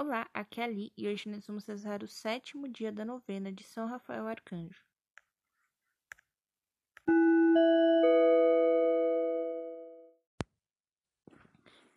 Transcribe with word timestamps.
Olá, 0.00 0.30
aqui 0.32 0.60
é 0.60 0.64
a 0.64 0.66
Li 0.68 0.92
e 0.96 1.08
hoje 1.08 1.28
nós 1.28 1.44
vamos 1.44 1.66
rezar 1.66 2.04
o 2.04 2.06
sétimo 2.06 2.68
dia 2.68 2.92
da 2.92 3.04
novena 3.04 3.52
de 3.52 3.64
São 3.64 3.84
Rafael 3.84 4.28
Arcanjo. 4.28 4.80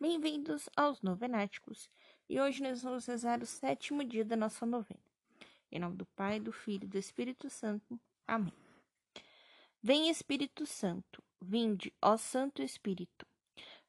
Bem-vindos 0.00 0.68
aos 0.76 1.00
Novenáticos 1.00 1.88
e 2.28 2.40
hoje 2.40 2.60
nós 2.60 2.82
vamos 2.82 3.06
rezar 3.06 3.40
o 3.40 3.46
sétimo 3.46 4.02
dia 4.02 4.24
da 4.24 4.34
nossa 4.34 4.66
novena. 4.66 5.00
Em 5.70 5.78
nome 5.78 5.96
do 5.96 6.06
Pai, 6.06 6.40
do 6.40 6.50
Filho 6.50 6.86
e 6.86 6.88
do 6.88 6.98
Espírito 6.98 7.48
Santo. 7.48 8.00
Amém. 8.26 8.52
Vem 9.80 10.10
Espírito 10.10 10.66
Santo, 10.66 11.22
vinde, 11.40 11.94
ó 12.02 12.16
Santo 12.16 12.62
Espírito, 12.62 13.24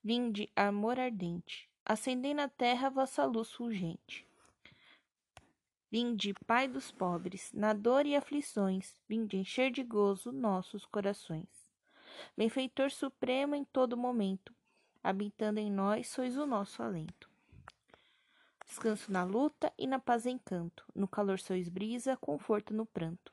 vinde, 0.03 0.51
amor 0.55 0.99
ardente 0.99 1.72
acendei 1.85 2.33
na 2.33 2.47
terra 2.47 2.89
vossa 2.89 3.25
luz 3.25 3.51
fulgente. 3.51 4.27
Vinde, 5.91 6.33
Pai 6.47 6.67
dos 6.67 6.91
pobres, 6.91 7.51
na 7.53 7.71
dor 7.71 8.05
e 8.05 8.15
aflições, 8.15 8.95
vinde 9.07 9.37
encher 9.37 9.69
de 9.69 9.83
gozo 9.83 10.31
nossos 10.31 10.85
corações. 10.85 11.47
Benfeitor 12.35 12.89
supremo 12.89 13.53
em 13.53 13.63
todo 13.63 13.95
momento, 13.95 14.53
habitando 15.03 15.59
em 15.59 15.71
nós, 15.71 16.07
sois 16.07 16.35
o 16.35 16.47
nosso 16.47 16.81
alento. 16.81 17.29
Descanso 18.65 19.11
na 19.11 19.23
luta 19.23 19.71
e 19.77 19.85
na 19.85 19.99
paz 19.99 20.25
encanto, 20.25 20.83
no 20.95 21.07
calor 21.07 21.39
sois 21.39 21.69
brisa, 21.69 22.17
conforto 22.17 22.73
no 22.73 22.87
pranto. 22.87 23.31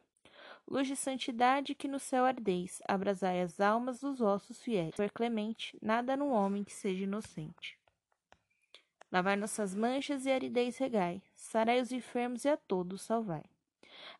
Luz 0.68 0.86
de 0.86 0.96
santidade 0.96 1.74
que 1.74 1.88
no 1.88 1.98
céu 1.98 2.26
ardeis, 2.26 2.82
abrasai 2.86 3.40
as 3.40 3.58
almas 3.58 4.00
dos 4.00 4.18
vossos 4.18 4.60
fiéis. 4.60 4.94
Ser 4.96 5.10
clemente, 5.10 5.78
nada 5.80 6.14
no 6.14 6.28
homem 6.28 6.62
que 6.62 6.72
seja 6.74 7.04
inocente. 7.04 7.79
Lavai 9.10 9.36
nossas 9.36 9.74
manchas 9.74 10.24
e 10.24 10.30
aridez 10.30 10.78
regai, 10.78 11.20
sarai 11.34 11.80
os 11.80 11.90
enfermos 11.90 12.44
e 12.44 12.48
a 12.48 12.56
todos 12.56 13.02
salvai. 13.02 13.42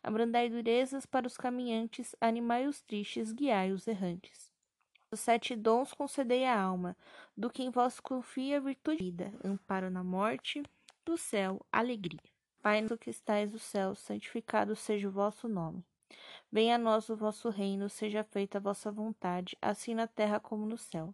Abrandai 0.03 0.49
durezas 0.49 1.05
para 1.05 1.25
os 1.25 1.37
caminhantes, 1.37 2.15
animai 2.19 2.67
os 2.67 2.81
tristes, 2.81 3.31
guiai 3.31 3.71
os 3.71 3.87
errantes. 3.87 4.51
Os 5.09 5.19
sete 5.19 5.55
dons 5.55 5.93
concedei 5.93 6.45
à 6.45 6.59
alma, 6.59 6.95
do 7.35 7.49
que 7.49 7.63
em 7.63 7.69
vós 7.69 7.99
confia 7.99 8.59
virtude 8.59 8.97
vida, 9.03 9.33
amparo 9.43 9.89
na 9.89 10.03
morte, 10.03 10.63
do 11.05 11.17
céu, 11.17 11.65
alegria. 11.71 12.19
Pai 12.61 12.81
nosso 12.81 12.97
que 12.97 13.09
estais 13.09 13.51
no 13.51 13.59
céu, 13.59 13.95
santificado 13.95 14.75
seja 14.75 15.07
o 15.07 15.11
vosso 15.11 15.47
nome. 15.47 15.83
Venha 16.51 16.75
a 16.75 16.77
nós 16.77 17.09
o 17.09 17.15
vosso 17.15 17.49
reino, 17.49 17.89
seja 17.89 18.23
feita 18.23 18.57
a 18.57 18.61
vossa 18.61 18.91
vontade, 18.91 19.57
assim 19.61 19.93
na 19.93 20.05
terra 20.05 20.39
como 20.39 20.65
no 20.65 20.77
céu. 20.77 21.13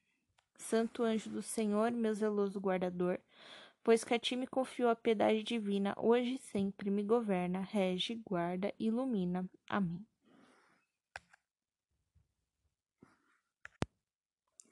Santo 0.61 1.03
anjo 1.03 1.29
do 1.29 1.41
Senhor, 1.41 1.91
meu 1.91 2.13
zeloso 2.13 2.59
guardador, 2.59 3.19
pois 3.83 4.03
que 4.03 4.13
a 4.13 4.19
ti 4.19 4.35
me 4.35 4.45
confiou 4.45 4.89
a 4.89 4.95
piedade 4.95 5.43
divina, 5.43 5.93
hoje 5.97 6.35
e 6.35 6.37
sempre 6.37 6.91
me 6.91 7.03
governa, 7.03 7.61
rege, 7.61 8.15
guarda, 8.23 8.73
ilumina. 8.79 9.49
Amém. 9.67 10.05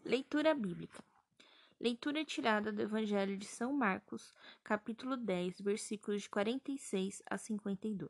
Leitura 0.05 0.53
bíblica. 0.53 1.03
Leitura 1.79 2.23
tirada 2.23 2.71
do 2.71 2.81
Evangelho 2.81 3.35
de 3.37 3.45
São 3.45 3.73
Marcos, 3.73 4.33
capítulo 4.63 5.17
10, 5.17 5.61
versículos 5.61 6.23
de 6.23 6.29
46 6.29 7.23
a 7.29 7.37
52. 7.37 8.09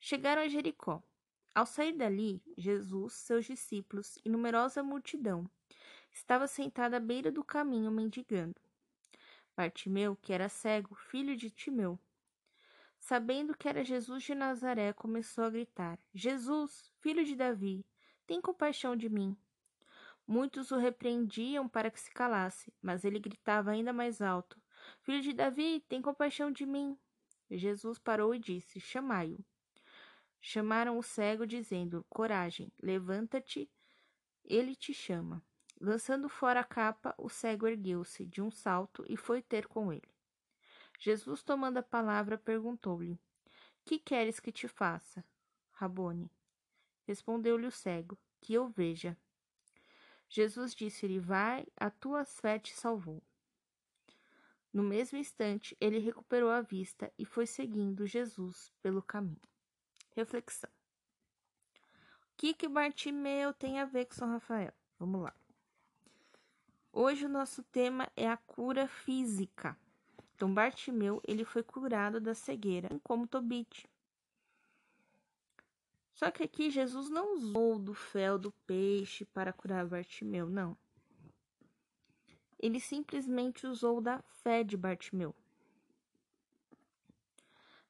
Chegaram 0.00 0.42
a 0.42 0.48
Jericó. 0.48 1.02
Ao 1.54 1.64
sair 1.64 1.92
dali, 1.92 2.42
Jesus, 2.58 3.12
seus 3.12 3.44
discípulos 3.44 4.18
e 4.24 4.28
numerosa 4.28 4.82
multidão 4.82 5.48
estava 6.14 6.46
sentado 6.46 6.94
à 6.94 7.00
beira 7.00 7.30
do 7.30 7.44
caminho 7.44 7.90
mendigando. 7.90 8.54
Bartimeu, 9.56 10.16
que 10.16 10.32
era 10.32 10.48
cego, 10.48 10.94
filho 10.94 11.36
de 11.36 11.50
Timeu, 11.50 11.98
sabendo 12.98 13.56
que 13.56 13.68
era 13.68 13.84
Jesus 13.84 14.22
de 14.22 14.34
Nazaré, 14.34 14.92
começou 14.92 15.44
a 15.44 15.50
gritar: 15.50 15.98
Jesus, 16.14 16.90
filho 17.00 17.24
de 17.24 17.36
Davi, 17.36 17.84
tem 18.26 18.40
compaixão 18.40 18.96
de 18.96 19.10
mim. 19.10 19.36
Muitos 20.26 20.70
o 20.70 20.78
repreendiam 20.78 21.68
para 21.68 21.90
que 21.90 22.00
se 22.00 22.10
calasse, 22.10 22.72
mas 22.80 23.04
ele 23.04 23.18
gritava 23.18 23.72
ainda 23.72 23.92
mais 23.92 24.22
alto: 24.22 24.58
Filho 25.02 25.20
de 25.20 25.32
Davi, 25.32 25.84
tem 25.88 26.00
compaixão 26.00 26.50
de 26.50 26.64
mim. 26.64 26.96
Jesus 27.50 27.98
parou 27.98 28.34
e 28.34 28.38
disse: 28.38 28.80
Chamai-o. 28.80 29.44
Chamaram 30.40 30.96
o 30.96 31.02
cego, 31.02 31.46
dizendo: 31.46 32.06
Coragem, 32.08 32.72
levanta-te, 32.80 33.70
ele 34.44 34.74
te 34.74 34.94
chama. 34.94 35.42
Lançando 35.84 36.30
fora 36.30 36.60
a 36.60 36.64
capa, 36.64 37.14
o 37.18 37.28
cego 37.28 37.66
ergueu-se 37.66 38.24
de 38.24 38.40
um 38.40 38.50
salto 38.50 39.04
e 39.06 39.18
foi 39.18 39.42
ter 39.42 39.66
com 39.66 39.92
ele. 39.92 40.08
Jesus, 40.98 41.42
tomando 41.42 41.76
a 41.76 41.82
palavra, 41.82 42.38
perguntou-lhe: 42.38 43.20
Que 43.84 43.98
queres 43.98 44.40
que 44.40 44.50
te 44.50 44.66
faça? 44.66 45.22
Rabone. 45.72 46.32
Respondeu-lhe 47.06 47.66
o 47.66 47.70
cego: 47.70 48.18
Que 48.40 48.54
eu 48.54 48.66
veja. 48.66 49.14
Jesus 50.26 50.74
disse-lhe: 50.74 51.20
Vai, 51.20 51.66
a 51.76 51.90
tua 51.90 52.24
fé 52.24 52.58
te 52.58 52.74
salvou. 52.74 53.22
No 54.72 54.82
mesmo 54.82 55.18
instante, 55.18 55.76
ele 55.78 55.98
recuperou 55.98 56.48
a 56.48 56.62
vista 56.62 57.12
e 57.18 57.26
foi 57.26 57.46
seguindo 57.46 58.06
Jesus 58.06 58.72
pelo 58.80 59.02
caminho. 59.02 59.50
Reflexão. 60.16 60.70
O 62.32 62.36
que 62.38 62.54
que 62.54 62.68
Bartimeu 62.68 63.52
tem 63.52 63.80
a 63.80 63.84
ver 63.84 64.06
com 64.06 64.14
São 64.14 64.30
Rafael? 64.30 64.72
Vamos 64.98 65.20
lá. 65.20 65.43
Hoje 66.96 67.26
o 67.26 67.28
nosso 67.28 67.60
tema 67.64 68.08
é 68.16 68.30
a 68.30 68.36
cura 68.36 68.86
física. 68.86 69.76
Então 70.32 70.54
Bartimeu, 70.54 71.20
ele 71.26 71.44
foi 71.44 71.60
curado 71.60 72.20
da 72.20 72.36
cegueira, 72.36 72.88
como 73.02 73.26
Tobit. 73.26 73.90
Só 76.12 76.30
que 76.30 76.44
aqui 76.44 76.70
Jesus 76.70 77.10
não 77.10 77.34
usou 77.34 77.80
do 77.80 77.94
fel 77.94 78.38
do 78.38 78.52
peixe 78.64 79.24
para 79.24 79.52
curar 79.52 79.84
Bartimeu, 79.88 80.48
não. 80.48 80.76
Ele 82.60 82.78
simplesmente 82.78 83.66
usou 83.66 84.00
da 84.00 84.22
fé 84.44 84.62
de 84.62 84.76
Bartimeu. 84.76 85.34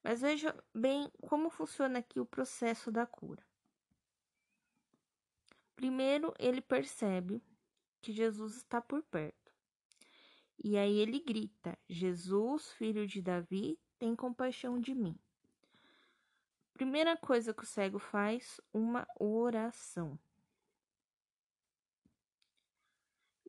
Mas 0.02 0.22
veja 0.22 0.56
bem 0.74 1.12
como 1.28 1.50
funciona 1.50 1.98
aqui 1.98 2.18
o 2.20 2.24
processo 2.24 2.90
da 2.90 3.04
cura. 3.04 3.44
Primeiro, 5.76 6.32
ele 6.38 6.62
percebe 6.62 7.42
que 8.04 8.12
Jesus 8.12 8.56
está 8.56 8.82
por 8.82 9.02
perto. 9.04 9.50
E 10.62 10.76
aí 10.76 10.98
ele 10.98 11.18
grita: 11.20 11.78
Jesus, 11.88 12.70
filho 12.72 13.06
de 13.06 13.22
Davi, 13.22 13.78
tem 13.98 14.14
compaixão 14.14 14.78
de 14.78 14.94
mim. 14.94 15.18
Primeira 16.74 17.16
coisa 17.16 17.54
que 17.54 17.62
o 17.62 17.66
cego 17.66 17.98
faz, 17.98 18.60
uma 18.74 19.08
oração. 19.18 20.18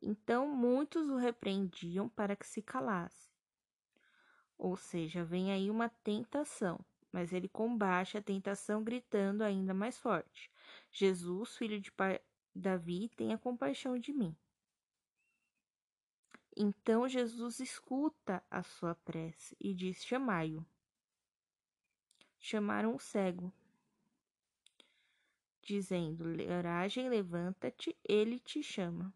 Então 0.00 0.48
muitos 0.48 1.10
o 1.10 1.16
repreendiam 1.16 2.08
para 2.08 2.34
que 2.34 2.46
se 2.46 2.62
calasse. 2.62 3.30
Ou 4.56 4.74
seja, 4.74 5.22
vem 5.22 5.52
aí 5.52 5.70
uma 5.70 5.90
tentação, 5.90 6.80
mas 7.12 7.30
ele 7.30 7.48
combate 7.48 8.16
a 8.16 8.22
tentação 8.22 8.82
gritando 8.82 9.42
ainda 9.42 9.74
mais 9.74 9.98
forte: 9.98 10.50
Jesus, 10.90 11.58
filho 11.58 11.78
de 11.78 11.92
Davi, 12.54 13.10
tenha 13.16 13.36
compaixão 13.36 13.98
de 13.98 14.14
mim. 14.14 14.34
Então 16.58 17.06
Jesus 17.06 17.60
escuta 17.60 18.42
a 18.50 18.62
sua 18.62 18.94
prece 18.94 19.54
e 19.60 19.74
diz: 19.74 20.02
Chamai-o. 20.02 20.64
Chamaram 22.40 22.94
o 22.94 22.98
cego, 22.98 23.52
dizendo: 25.60 26.24
Coragem, 26.46 27.10
levanta-te, 27.10 27.94
ele 28.02 28.38
te 28.38 28.62
chama. 28.62 29.12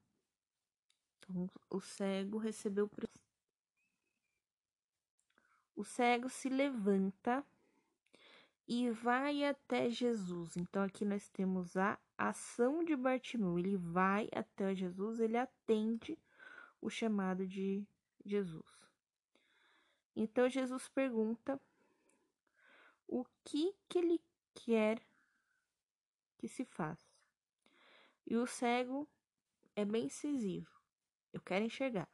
Então 1.18 1.48
o 1.70 1.80
cego 1.80 2.36
recebeu. 2.36 2.90
O 5.74 5.82
cego 5.82 6.28
se 6.28 6.50
levanta 6.50 7.42
e 8.68 8.90
vai 8.90 9.44
até 9.44 9.88
Jesus. 9.88 10.58
Então 10.58 10.82
aqui 10.82 11.06
nós 11.06 11.26
temos 11.30 11.74
a 11.74 11.98
ação 12.18 12.84
de 12.84 12.94
Bartimeu. 12.94 13.58
Ele 13.58 13.78
vai 13.78 14.28
até 14.30 14.74
Jesus, 14.74 15.20
ele 15.20 15.38
atende 15.38 16.18
o 16.80 16.88
chamado 16.88 17.46
de 17.46 17.86
Jesus. 18.24 18.88
Então 20.14 20.48
Jesus 20.48 20.88
pergunta 20.88 21.60
o 23.06 23.24
que, 23.44 23.74
que 23.88 23.98
ele 23.98 24.20
quer 24.54 25.02
que 26.38 26.48
se 26.48 26.64
faça. 26.64 27.10
E 28.26 28.36
o 28.36 28.46
cego 28.46 29.08
é 29.74 29.84
bem 29.84 30.06
incisivo. 30.06 30.80
Eu 31.32 31.40
quero 31.40 31.64
enxergar. 31.64 32.08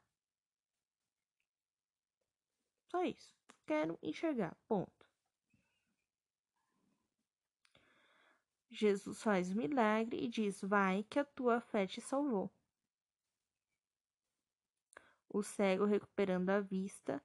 Só 2.89 3.05
isso. 3.05 3.35
Quero 3.67 3.99
enxergar. 4.03 4.57
Ponto. 4.67 5.07
Jesus 8.71 9.23
faz 9.23 9.51
o 9.51 9.57
milagre 9.57 10.23
e 10.23 10.29
diz: 10.29 10.61
Vai, 10.63 11.03
que 11.05 11.19
a 11.19 11.25
tua 11.25 11.61
fé 11.61 11.87
te 11.87 12.01
salvou. 12.01 12.51
O 15.37 15.43
cego, 15.43 15.85
recuperando 15.85 16.49
a 16.49 16.61
vista, 16.61 17.23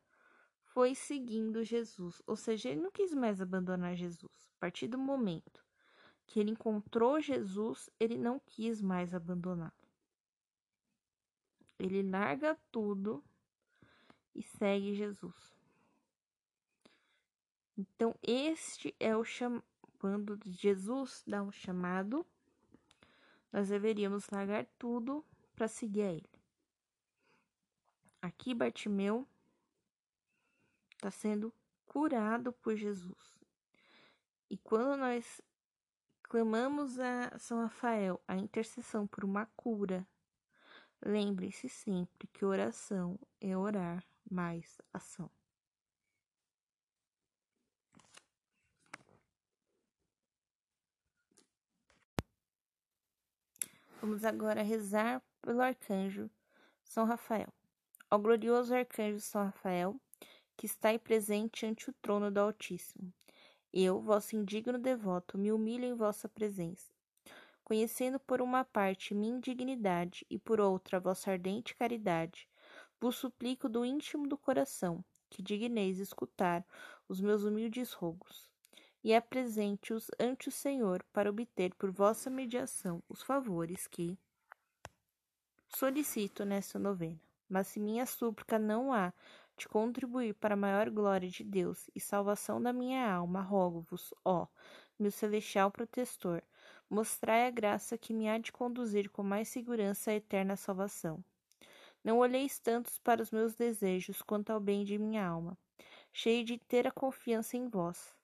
foi 0.65 0.93
seguindo 0.93 1.63
Jesus. 1.63 2.21
Ou 2.27 2.35
seja, 2.35 2.67
ele 2.67 2.81
não 2.81 2.91
quis 2.91 3.13
mais 3.13 3.39
abandonar 3.39 3.95
Jesus. 3.95 4.49
A 4.57 4.59
partir 4.59 4.89
do 4.89 4.97
momento 4.97 5.63
que 6.27 6.41
ele 6.41 6.51
encontrou 6.51 7.21
Jesus, 7.21 7.89
ele 7.97 8.17
não 8.17 8.37
quis 8.37 8.81
mais 8.81 9.13
abandoná-lo. 9.13 9.71
Ele 11.79 12.03
larga 12.03 12.59
tudo 12.69 13.23
e 14.35 14.43
segue 14.43 14.93
Jesus. 14.93 15.55
Então, 17.77 18.13
este 18.21 18.93
é 18.99 19.15
o 19.15 19.23
chamado. 19.23 19.63
Quando 19.99 20.37
Jesus 20.45 21.23
dá 21.25 21.41
um 21.41 21.51
chamado, 21.51 22.25
nós 23.53 23.69
deveríamos 23.69 24.27
largar 24.29 24.65
tudo 24.77 25.23
para 25.55 25.69
seguir 25.69 26.01
a 26.01 26.11
Ele. 26.11 26.40
Aqui, 28.21 28.53
Bartimeu 28.53 29.27
está 30.93 31.09
sendo 31.09 31.51
curado 31.87 32.53
por 32.53 32.75
Jesus. 32.75 33.41
E 34.47 34.57
quando 34.57 34.95
nós 34.95 35.41
clamamos 36.21 36.99
a 36.99 37.39
São 37.39 37.63
Rafael 37.63 38.21
a 38.27 38.35
intercessão 38.35 39.07
por 39.07 39.23
uma 39.23 39.47
cura, 39.55 40.07
lembre-se 41.03 41.67
sempre 41.67 42.27
que 42.27 42.45
oração 42.45 43.19
é 43.39 43.57
orar 43.57 44.05
mais 44.29 44.79
ação. 44.93 45.27
Vamos 53.99 54.23
agora 54.23 54.61
rezar 54.61 55.23
pelo 55.41 55.59
arcanjo 55.59 56.29
São 56.83 57.03
Rafael. 57.05 57.51
Ao 58.11 58.19
glorioso 58.19 58.75
arcanjo 58.75 59.21
São 59.21 59.45
Rafael, 59.45 59.95
que 60.57 60.65
está 60.65 60.89
aí 60.89 60.99
presente 60.99 61.65
ante 61.65 61.89
o 61.89 61.93
trono 62.01 62.29
do 62.29 62.41
Altíssimo, 62.41 63.13
eu, 63.71 64.01
vosso 64.01 64.35
indigno 64.35 64.77
devoto, 64.77 65.37
me 65.37 65.49
humilho 65.49 65.85
em 65.85 65.93
vossa 65.93 66.27
presença, 66.27 66.91
conhecendo 67.63 68.19
por 68.19 68.41
uma 68.41 68.65
parte 68.65 69.13
minha 69.13 69.37
indignidade 69.37 70.25
e 70.29 70.37
por 70.37 70.59
outra 70.59 70.99
vossa 70.99 71.31
ardente 71.31 71.73
caridade, 71.73 72.49
vos 72.99 73.15
suplico 73.15 73.69
do 73.69 73.85
íntimo 73.85 74.27
do 74.27 74.37
coração 74.37 75.01
que 75.29 75.41
digneis 75.41 75.97
escutar 75.97 76.65
os 77.07 77.21
meus 77.21 77.45
humildes 77.45 77.93
rogos 77.93 78.51
e 79.01 79.15
apresente-os 79.15 80.11
ante 80.19 80.49
o 80.49 80.51
Senhor 80.51 81.01
para 81.13 81.29
obter 81.29 81.73
por 81.75 81.89
vossa 81.89 82.29
mediação 82.29 83.01
os 83.07 83.21
favores 83.21 83.87
que 83.87 84.19
solicito 85.69 86.43
nesta 86.43 86.77
novena. 86.77 87.30
Mas 87.51 87.67
se 87.67 87.81
minha 87.81 88.05
súplica 88.05 88.57
não 88.57 88.93
há 88.93 89.11
de 89.57 89.67
contribuir 89.67 90.33
para 90.35 90.53
a 90.53 90.57
maior 90.57 90.89
glória 90.89 91.29
de 91.29 91.43
Deus 91.43 91.89
e 91.93 91.99
salvação 91.99 92.61
da 92.61 92.71
minha 92.71 93.13
alma, 93.13 93.41
rogo-vos, 93.41 94.13
ó, 94.23 94.47
meu 94.97 95.11
celestial 95.11 95.69
protestor, 95.69 96.41
mostrai 96.89 97.45
a 97.45 97.51
graça 97.51 97.97
que 97.97 98.13
me 98.13 98.29
há 98.29 98.37
de 98.37 98.53
conduzir 98.53 99.09
com 99.09 99.21
mais 99.21 99.49
segurança 99.49 100.11
à 100.11 100.13
eterna 100.13 100.55
salvação. 100.55 101.21
Não 102.01 102.19
olheis 102.19 102.57
tantos 102.57 102.97
para 102.99 103.21
os 103.21 103.31
meus 103.31 103.53
desejos 103.53 104.21
quanto 104.21 104.51
ao 104.51 104.59
bem 104.61 104.85
de 104.85 104.97
minha 104.97 105.27
alma, 105.27 105.57
cheio 106.13 106.45
de 106.45 106.57
ter 106.57 106.87
a 106.87 106.91
confiança 106.91 107.57
em 107.57 107.67
vós 107.67 108.15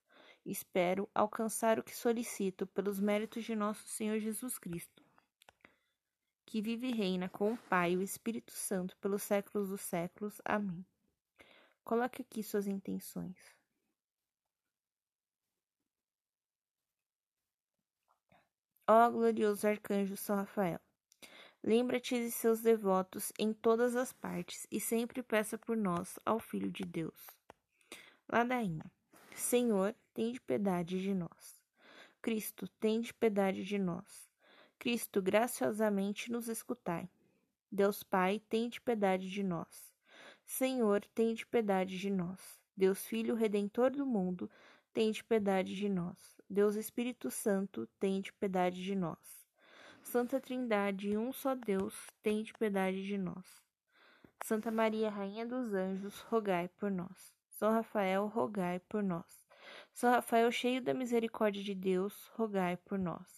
espero 0.51 1.09
alcançar 1.13 1.77
o 1.77 1.83
que 1.83 1.95
solicito 1.95 2.65
pelos 2.67 2.99
méritos 2.99 3.43
de 3.43 3.55
nosso 3.55 3.85
Senhor 3.87 4.19
Jesus 4.19 4.57
Cristo, 4.57 5.03
que 6.47 6.61
vive 6.61 6.87
e 6.87 6.93
reina 6.93 7.27
com 7.27 7.53
o 7.53 7.57
Pai 7.57 7.91
e 7.91 7.97
o 7.97 8.01
Espírito 8.01 8.53
Santo 8.53 8.95
pelos 8.97 9.21
séculos 9.21 9.67
dos 9.69 9.81
séculos. 9.81 10.41
Amém. 10.45 10.83
Coloque 11.83 12.21
aqui 12.21 12.41
suas 12.41 12.67
intenções. 12.67 13.37
Ó 18.89 19.09
glorioso 19.11 19.67
arcanjo 19.67 20.15
São 20.15 20.37
Rafael, 20.37 20.79
lembra-te 21.61 22.15
de 22.15 22.31
seus 22.31 22.61
devotos 22.61 23.33
em 23.37 23.51
todas 23.51 23.97
as 23.97 24.13
partes 24.13 24.65
e 24.71 24.79
sempre 24.79 25.21
peça 25.21 25.57
por 25.57 25.75
nós 25.75 26.17
ao 26.25 26.39
Filho 26.39 26.71
de 26.71 26.85
Deus. 26.85 27.27
Ladainha. 28.31 28.89
Senhor, 29.35 29.93
tende 30.13 30.39
piedade 30.39 31.01
de 31.01 31.13
nós. 31.13 31.61
Cristo, 32.21 32.69
tende 32.79 33.13
piedade 33.13 33.65
de 33.65 33.77
nós. 33.77 34.26
Cristo, 34.79 35.21
graciosamente 35.21 36.31
nos 36.31 36.47
escutai. 36.47 37.09
Deus 37.71 38.03
Pai, 38.03 38.41
tende 38.47 38.79
piedade 38.79 39.29
de 39.29 39.43
nós. 39.43 39.93
Senhor, 40.45 41.05
tende 41.13 41.45
piedade 41.45 41.97
de 41.99 42.09
nós. 42.09 42.39
Deus 42.75 43.05
Filho 43.05 43.35
Redentor 43.35 43.91
do 43.91 44.05
mundo, 44.05 44.49
tende 44.93 45.23
piedade 45.23 45.75
de 45.75 45.89
nós. 45.89 46.37
Deus 46.49 46.75
Espírito 46.75 47.29
Santo, 47.29 47.87
tende 47.99 48.31
piedade 48.31 48.81
de 48.81 48.95
nós. 48.95 49.47
Santa 50.01 50.39
Trindade, 50.39 51.17
um 51.17 51.33
só 51.33 51.53
Deus, 51.53 51.93
tende 52.23 52.53
piedade 52.53 53.05
de 53.05 53.17
nós. 53.17 53.61
Santa 54.43 54.71
Maria, 54.71 55.09
Rainha 55.09 55.45
dos 55.45 55.73
Anjos, 55.73 56.21
rogai 56.21 56.69
por 56.69 56.89
nós. 56.89 57.35
São 57.49 57.71
Rafael, 57.71 58.27
rogai 58.27 58.79
por 58.79 59.03
nós. 59.03 59.45
São 59.93 60.09
Rafael, 60.09 60.49
cheio 60.51 60.81
da 60.81 60.93
misericórdia 60.93 61.61
de 61.61 61.75
Deus, 61.75 62.31
rogai 62.35 62.77
por 62.77 62.97
nós. 62.97 63.36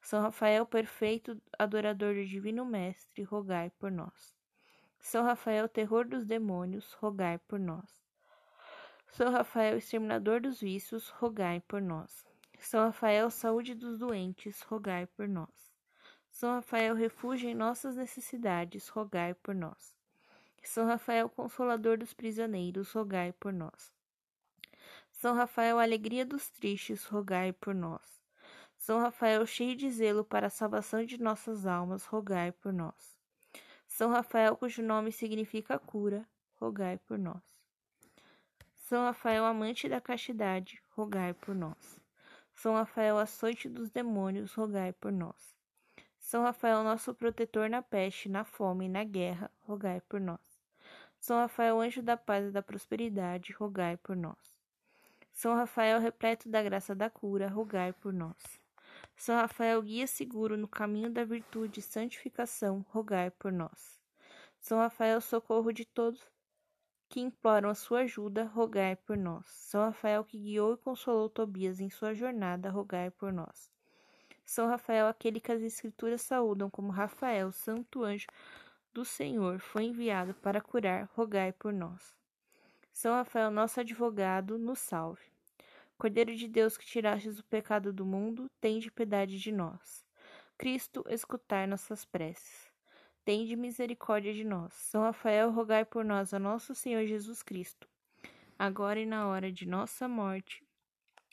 São 0.00 0.22
Rafael, 0.22 0.64
perfeito 0.66 1.40
adorador 1.58 2.14
do 2.14 2.24
Divino 2.24 2.64
Mestre, 2.64 3.22
rogai 3.22 3.70
por 3.78 3.90
nós. 3.90 4.36
São 5.00 5.24
Rafael, 5.24 5.68
terror 5.68 6.06
dos 6.06 6.24
demônios, 6.24 6.92
rogai 6.94 7.38
por 7.38 7.58
nós. 7.58 8.02
São 9.08 9.30
Rafael, 9.30 9.78
exterminador 9.78 10.40
dos 10.40 10.60
vícios, 10.60 11.08
rogai 11.08 11.60
por 11.60 11.80
nós. 11.80 12.24
São 12.58 12.86
Rafael, 12.86 13.30
saúde 13.30 13.74
dos 13.74 13.98
doentes, 13.98 14.62
rogai 14.62 15.06
por 15.06 15.28
nós. 15.28 15.72
São 16.30 16.54
Rafael, 16.54 16.94
refúgio 16.94 17.48
em 17.48 17.54
nossas 17.54 17.96
necessidades, 17.96 18.88
rogai 18.88 19.34
por 19.34 19.54
nós. 19.54 19.94
São 20.62 20.86
Rafael, 20.86 21.28
consolador 21.28 21.98
dos 21.98 22.12
prisioneiros, 22.12 22.92
rogai 22.92 23.32
por 23.32 23.52
nós. 23.52 23.92
São 25.10 25.34
Rafael, 25.34 25.78
alegria 25.78 26.24
dos 26.24 26.50
tristes, 26.50 27.04
rogai 27.06 27.52
por 27.52 27.74
nós. 27.74 28.22
São 28.88 29.00
Rafael, 29.00 29.44
cheio 29.44 29.76
de 29.76 29.90
zelo 29.90 30.24
para 30.24 30.46
a 30.46 30.50
salvação 30.50 31.04
de 31.04 31.20
nossas 31.20 31.66
almas, 31.66 32.06
rogai 32.06 32.52
por 32.52 32.72
nós. 32.72 33.18
São 33.86 34.10
Rafael, 34.10 34.56
cujo 34.56 34.82
nome 34.82 35.12
significa 35.12 35.78
cura, 35.78 36.26
rogai 36.54 36.96
por 36.96 37.18
nós. 37.18 37.42
São 38.74 39.04
Rafael, 39.04 39.44
amante 39.44 39.90
da 39.90 40.00
castidade, 40.00 40.82
rogai 40.96 41.34
por 41.34 41.54
nós. 41.54 42.00
São 42.54 42.72
Rafael, 42.72 43.18
açoite 43.18 43.68
dos 43.68 43.90
demônios, 43.90 44.54
rogai 44.54 44.94
por 44.94 45.12
nós. 45.12 45.54
São 46.18 46.42
Rafael, 46.42 46.82
nosso 46.82 47.12
protetor 47.12 47.68
na 47.68 47.82
peste, 47.82 48.26
na 48.30 48.42
fome 48.42 48.86
e 48.86 48.88
na 48.88 49.04
guerra, 49.04 49.50
rogai 49.66 50.00
por 50.00 50.18
nós. 50.18 50.40
São 51.20 51.36
Rafael, 51.36 51.78
anjo 51.78 52.00
da 52.00 52.16
paz 52.16 52.46
e 52.46 52.50
da 52.50 52.62
prosperidade, 52.62 53.52
rogai 53.52 53.98
por 53.98 54.16
nós. 54.16 54.58
São 55.30 55.54
Rafael, 55.54 56.00
repleto 56.00 56.48
da 56.48 56.62
graça 56.62 56.94
da 56.94 57.10
cura, 57.10 57.48
rogai 57.48 57.92
por 57.92 58.14
nós. 58.14 58.66
São 59.18 59.34
Rafael, 59.34 59.82
guia 59.82 60.06
seguro 60.06 60.56
no 60.56 60.68
caminho 60.68 61.10
da 61.10 61.24
virtude 61.24 61.80
e 61.80 61.82
santificação, 61.82 62.86
rogai 62.88 63.32
por 63.32 63.50
nós. 63.50 64.00
São 64.60 64.78
Rafael, 64.78 65.20
socorro 65.20 65.72
de 65.72 65.84
todos 65.84 66.30
que 67.08 67.20
imploram 67.20 67.68
a 67.68 67.74
sua 67.74 68.02
ajuda, 68.02 68.44
rogai 68.44 68.94
por 68.94 69.16
nós. 69.16 69.44
São 69.46 69.82
Rafael, 69.82 70.24
que 70.24 70.38
guiou 70.38 70.74
e 70.74 70.76
consolou 70.76 71.28
Tobias 71.28 71.80
em 71.80 71.90
sua 71.90 72.14
jornada, 72.14 72.70
rogai 72.70 73.10
por 73.10 73.32
nós. 73.32 73.68
São 74.44 74.68
Rafael, 74.68 75.08
aquele 75.08 75.40
que 75.40 75.50
as 75.50 75.62
Escrituras 75.62 76.22
saúdam 76.22 76.70
como 76.70 76.92
Rafael, 76.92 77.50
santo 77.50 78.04
anjo 78.04 78.28
do 78.94 79.04
Senhor 79.04 79.58
foi 79.58 79.86
enviado 79.86 80.32
para 80.34 80.60
curar, 80.60 81.10
rogai 81.16 81.52
por 81.52 81.72
nós. 81.72 82.14
São 82.92 83.14
Rafael, 83.14 83.50
nosso 83.50 83.80
advogado, 83.80 84.56
nos 84.56 84.78
salve. 84.78 85.37
Cordeiro 85.98 86.36
de 86.36 86.46
Deus 86.46 86.78
que 86.78 86.86
tirastes 86.86 87.40
o 87.40 87.44
pecado 87.44 87.92
do 87.92 88.06
mundo, 88.06 88.48
tende 88.60 88.88
piedade 88.88 89.36
de 89.36 89.50
nós. 89.50 90.06
Cristo, 90.56 91.04
escutai 91.08 91.66
nossas 91.66 92.04
preces. 92.04 92.70
Tende 93.24 93.56
misericórdia 93.56 94.32
de 94.32 94.44
nós. 94.44 94.72
São 94.74 95.02
Rafael, 95.02 95.50
rogai 95.50 95.84
por 95.84 96.04
nós 96.04 96.32
a 96.32 96.38
nosso 96.38 96.72
Senhor 96.72 97.04
Jesus 97.04 97.42
Cristo, 97.42 97.88
agora 98.56 99.00
e 99.00 99.06
na 99.06 99.26
hora 99.26 99.50
de 99.50 99.66
nossa 99.66 100.06
morte. 100.06 100.62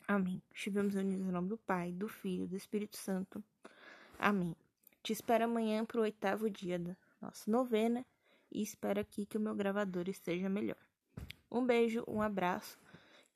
Amém. 0.06 0.42
Estivemos 0.52 0.96
unidos 0.96 1.26
em 1.26 1.32
nome 1.32 1.48
do 1.48 1.58
Pai, 1.58 1.92
do 1.92 2.08
Filho 2.08 2.44
e 2.44 2.48
do 2.48 2.56
Espírito 2.56 2.96
Santo. 2.96 3.42
Amém. 4.18 4.54
Te 5.00 5.12
espero 5.12 5.44
amanhã 5.44 5.84
para 5.84 5.98
o 5.98 6.02
oitavo 6.02 6.50
dia 6.50 6.78
da 6.78 6.96
nossa 7.22 7.48
novena 7.48 8.04
e 8.50 8.62
espero 8.62 9.00
aqui 9.00 9.24
que 9.24 9.36
o 9.36 9.40
meu 9.40 9.54
gravador 9.54 10.08
esteja 10.08 10.48
melhor. 10.48 10.76
Um 11.50 11.64
beijo, 11.64 12.02
um 12.08 12.20
abraço. 12.20 12.76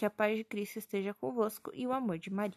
Que 0.00 0.06
a 0.06 0.10
paz 0.10 0.34
de 0.34 0.44
Cristo 0.44 0.78
esteja 0.78 1.12
convosco 1.12 1.70
e 1.74 1.86
o 1.86 1.92
amor 1.92 2.18
de 2.18 2.30
Maria. 2.30 2.56